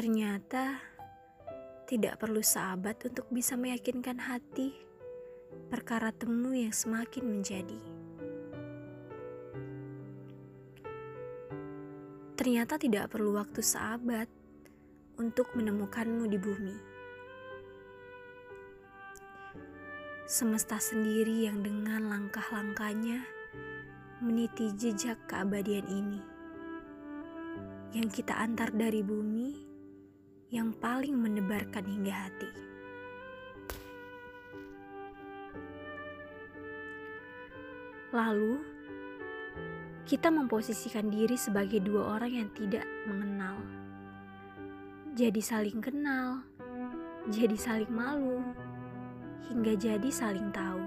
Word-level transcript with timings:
Ternyata 0.00 0.80
tidak 1.84 2.24
perlu 2.24 2.40
sahabat 2.40 3.04
untuk 3.04 3.28
bisa 3.28 3.52
meyakinkan 3.52 4.16
hati 4.16 4.72
perkara 5.68 6.08
temu 6.08 6.56
yang 6.56 6.72
semakin 6.72 7.20
menjadi. 7.28 7.76
Ternyata 12.32 12.80
tidak 12.80 13.12
perlu 13.12 13.36
waktu 13.36 13.60
sahabat 13.60 14.24
untuk 15.20 15.52
menemukanmu 15.52 16.32
di 16.32 16.38
bumi. 16.40 16.76
Semesta 20.24 20.80
sendiri 20.80 21.44
yang 21.44 21.60
dengan 21.60 22.08
langkah-langkahnya 22.08 23.20
meniti 24.24 24.72
jejak 24.80 25.28
keabadian 25.28 25.84
ini 25.92 26.20
yang 27.92 28.08
kita 28.08 28.32
antar 28.32 28.72
dari 28.72 29.04
bumi 29.04 29.69
yang 30.50 30.74
paling 30.74 31.14
menebarkan 31.14 31.86
hingga 31.86 32.10
hati. 32.10 32.50
Lalu, 38.10 38.58
kita 40.02 40.26
memposisikan 40.26 41.06
diri 41.06 41.38
sebagai 41.38 41.78
dua 41.78 42.18
orang 42.18 42.32
yang 42.34 42.50
tidak 42.58 42.82
mengenal. 43.06 43.62
Jadi 45.14 45.38
saling 45.38 45.78
kenal, 45.78 46.42
jadi 47.30 47.54
saling 47.54 47.90
malu, 47.94 48.42
hingga 49.46 49.78
jadi 49.78 50.10
saling 50.10 50.50
tahu. 50.50 50.82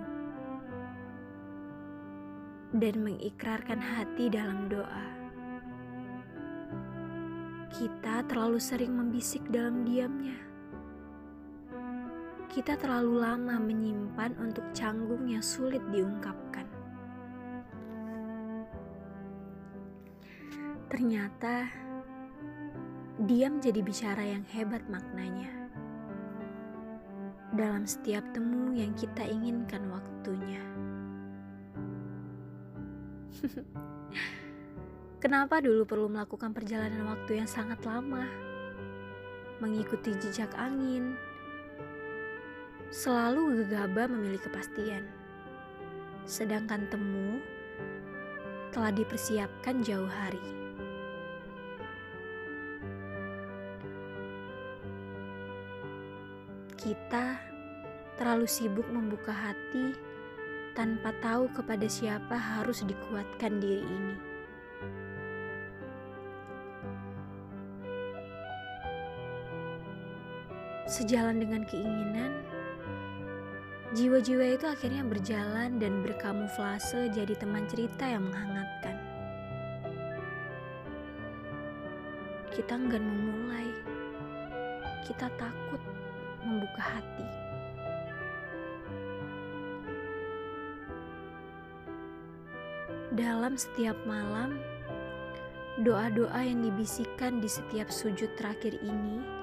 Dan 2.76 3.08
mengikrarkan 3.08 3.80
hati 3.80 4.28
dalam 4.28 4.68
doa 4.68 5.23
kita 7.84 8.24
terlalu 8.32 8.64
sering 8.64 8.96
membisik 8.96 9.44
dalam 9.52 9.84
diamnya. 9.84 10.40
Kita 12.48 12.80
terlalu 12.80 13.20
lama 13.20 13.60
menyimpan 13.60 14.40
untuk 14.40 14.64
canggung 14.72 15.28
yang 15.28 15.44
sulit 15.44 15.84
diungkapkan. 15.92 16.64
Ternyata 20.88 21.68
diam 23.28 23.60
jadi 23.60 23.84
bicara 23.84 24.24
yang 24.32 24.48
hebat 24.48 24.88
maknanya. 24.88 25.52
Dalam 27.52 27.84
setiap 27.84 28.24
temu 28.32 28.72
yang 28.72 28.96
kita 28.96 29.28
inginkan 29.28 29.92
waktunya. 29.92 30.64
Kenapa 35.24 35.64
dulu 35.64 35.88
perlu 35.88 36.12
melakukan 36.12 36.52
perjalanan 36.52 37.08
waktu 37.08 37.40
yang 37.40 37.48
sangat 37.48 37.80
lama? 37.88 38.28
Mengikuti 39.64 40.12
jejak 40.20 40.52
angin, 40.60 41.16
selalu 42.92 43.64
gegabah 43.64 44.12
memilih 44.12 44.44
kepastian. 44.44 45.08
Sedangkan 46.28 46.92
temu 46.92 47.40
telah 48.76 48.92
dipersiapkan 48.92 49.80
jauh 49.80 50.12
hari. 50.12 50.44
Kita 56.76 57.40
terlalu 58.20 58.44
sibuk 58.44 58.92
membuka 58.92 59.32
hati 59.32 59.96
tanpa 60.76 61.16
tahu 61.24 61.48
kepada 61.56 61.88
siapa 61.88 62.36
harus 62.36 62.84
dikuatkan 62.84 63.64
diri 63.64 63.88
ini. 63.88 64.34
Sejalan 70.84 71.40
dengan 71.40 71.64
keinginan, 71.64 72.44
jiwa-jiwa 73.96 74.60
itu 74.60 74.68
akhirnya 74.68 75.08
berjalan 75.08 75.80
dan 75.80 76.04
berkamuflase 76.04 77.08
jadi 77.16 77.40
teman 77.40 77.64
cerita 77.72 78.04
yang 78.04 78.28
menghangatkan. 78.28 79.00
Kita 82.52 82.76
enggan 82.76 83.00
memulai, 83.00 83.72
kita 85.08 85.32
takut 85.40 85.80
membuka 86.44 86.84
hati. 86.84 87.28
Dalam 93.16 93.56
setiap 93.56 93.96
malam, 94.04 94.60
doa-doa 95.80 96.44
yang 96.44 96.60
dibisikkan 96.60 97.40
di 97.40 97.48
setiap 97.48 97.88
sujud 97.88 98.36
terakhir 98.36 98.76
ini 98.84 99.43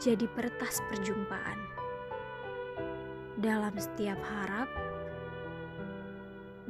jadi 0.00 0.24
peretas 0.32 0.80
perjumpaan. 0.88 1.60
Dalam 3.36 3.76
setiap 3.76 4.16
harap, 4.24 4.68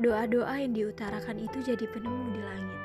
doa-doa 0.03 0.59
yang 0.59 0.75
diutarakan 0.75 1.39
itu 1.39 1.63
jadi 1.63 1.87
penemu 1.87 2.25
di 2.35 2.41
langit. 2.43 2.81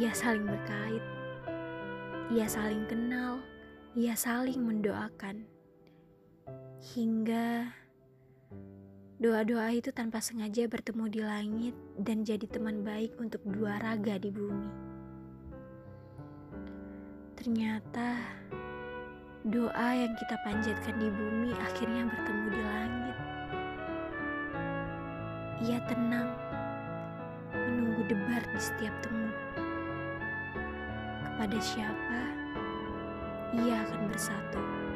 Ia 0.00 0.12
saling 0.16 0.48
berkait, 0.48 1.04
ia 2.32 2.48
saling 2.48 2.88
kenal, 2.88 3.40
ia 3.92 4.16
saling 4.16 4.64
mendoakan. 4.64 5.44
Hingga 6.96 7.68
doa-doa 9.20 9.76
itu 9.76 9.92
tanpa 9.92 10.24
sengaja 10.24 10.64
bertemu 10.72 11.04
di 11.12 11.20
langit 11.20 11.74
dan 12.00 12.24
jadi 12.24 12.48
teman 12.48 12.80
baik 12.80 13.16
untuk 13.20 13.44
dua 13.44 13.76
raga 13.80 14.16
di 14.16 14.32
bumi. 14.32 14.97
Ternyata 17.38 18.18
doa 19.46 19.88
yang 19.94 20.10
kita 20.18 20.34
panjatkan 20.42 20.98
di 20.98 21.06
bumi 21.06 21.54
akhirnya 21.54 22.10
bertemu 22.10 22.46
di 22.50 22.62
langit. 22.66 23.16
Ia 25.70 25.78
tenang, 25.86 26.34
menunggu 27.54 28.10
debar 28.10 28.42
di 28.42 28.58
setiap 28.58 28.90
temu. 29.06 29.30
Kepada 31.30 31.58
siapa 31.62 32.20
ia 33.54 33.86
akan 33.86 34.10
bersatu. 34.10 34.87